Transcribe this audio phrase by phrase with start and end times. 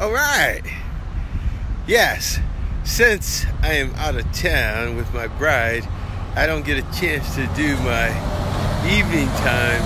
[0.00, 0.60] All right.
[1.86, 2.40] Yes,
[2.82, 5.86] since I am out of town with my bride,
[6.34, 8.10] I don't get a chance to do my
[8.90, 9.78] evening time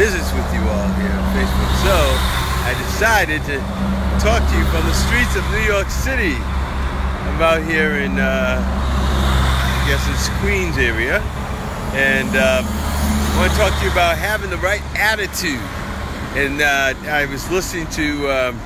[0.00, 1.72] visits with you all here on Facebook.
[1.84, 1.92] So
[2.64, 3.60] I decided to
[4.24, 6.32] talk to you from the streets of New York City.
[6.32, 11.20] I'm out here in, uh, I guess it's Queens area,
[11.92, 15.60] and uh, I want to talk to you about having the right attitude.
[16.32, 18.60] And uh, I was listening to um,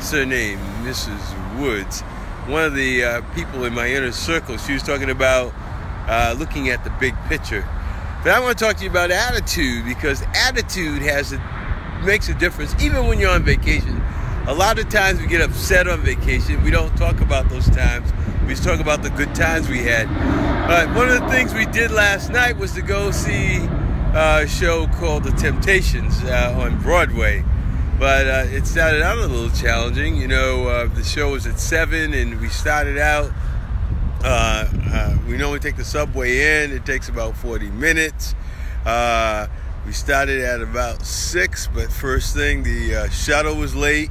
[0.00, 1.60] what's her name, Mrs.
[1.60, 2.00] Woods,
[2.46, 4.56] one of the uh, people in my inner circle.
[4.56, 5.52] She was talking about
[6.08, 7.68] uh, looking at the big picture.
[8.24, 12.34] But I want to talk to you about attitude because attitude has a, makes a
[12.34, 14.00] difference even when you're on vacation.
[14.46, 16.64] A lot of times we get upset on vacation.
[16.64, 18.10] We don't talk about those times.
[18.44, 20.08] We just talk about the good times we had.
[20.66, 23.56] But one of the things we did last night was to go see
[24.14, 27.44] a show called The Temptations uh, on Broadway.
[28.00, 30.16] But uh, it started out a little challenging.
[30.16, 33.30] You know, uh, the show was at 7 and we started out.
[34.24, 38.34] Uh, uh, we normally take the subway in, it takes about 40 minutes.
[38.86, 39.48] Uh,
[39.84, 44.10] we started at about 6, but first thing, the shuttle was late.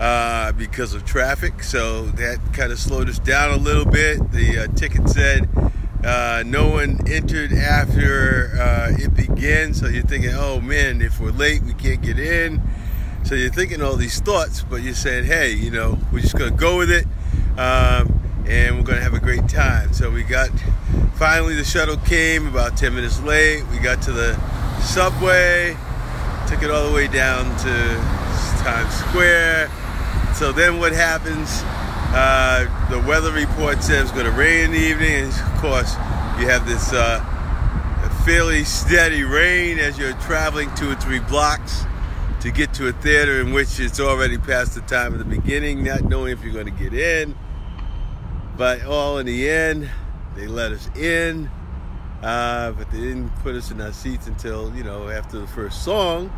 [0.00, 1.62] Uh, because of traffic.
[1.62, 4.32] So that kind of slowed us down a little bit.
[4.32, 5.48] The uh, ticket said
[6.04, 9.74] uh, no one entered after uh, it began.
[9.74, 12.60] So you're thinking, oh man, if we're late, we can't get in.
[13.24, 16.50] So you're thinking all these thoughts, but you're saying, hey, you know, we're just going
[16.50, 17.06] to go with it.
[17.58, 19.92] Um, and we're going to have a great time.
[19.92, 20.50] So we got,
[21.14, 23.62] finally, the shuttle came about 10 minutes late.
[23.68, 24.34] We got to the
[24.80, 25.76] subway,
[26.48, 28.22] took it all the way down to
[28.62, 29.70] Times Square
[30.34, 31.62] so then what happens?
[32.14, 35.94] Uh, the weather report says it's going to rain in the evening, and of course,
[36.40, 37.20] you have this uh,
[38.24, 41.84] fairly steady rain as you're traveling two or three blocks
[42.42, 45.84] to get to a theater in which it's already past the time of the beginning,
[45.84, 47.36] not knowing if you're going to get in.
[48.56, 49.88] But all in the end,
[50.34, 51.48] they let us in,
[52.20, 55.84] uh, but they didn't put us in our seats until you know after the first
[55.84, 56.32] song.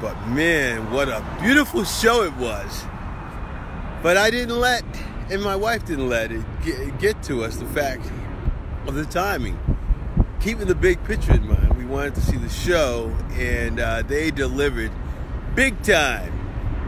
[0.00, 2.84] But man, what a beautiful show it was.
[4.04, 4.84] But I didn't let,
[5.30, 6.44] and my wife didn't let it
[7.00, 8.08] get, to us the fact
[8.86, 9.58] of the timing.
[10.40, 14.90] Keeping the big picture in mind, wanted to see the show, and uh, they delivered
[15.54, 16.32] big time.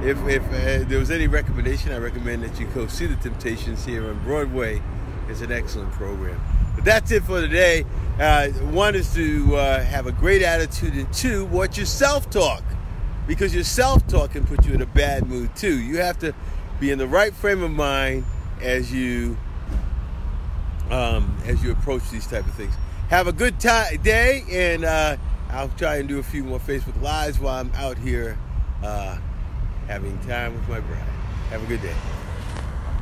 [0.02, 3.84] If, if uh, there was any recommendation, I recommend that you go see The Temptations
[3.84, 4.82] here on Broadway.
[5.28, 6.40] It's an excellent program.
[6.74, 7.84] But that's it for today.
[8.18, 12.64] Uh, one is to uh, have a great attitude, and two, watch your self talk
[13.28, 15.78] because your self-talk can put you in a bad mood too.
[15.78, 16.34] You have to
[16.80, 18.24] be in the right frame of mind
[18.60, 19.36] as you
[20.90, 22.74] um, as you approach these type of things.
[23.08, 25.16] Have a good time day, and uh,
[25.50, 28.36] I'll try and do a few more Facebook lives while I'm out here
[28.82, 29.16] uh,
[29.86, 30.98] having time with my bride.
[31.50, 31.94] Have a good day.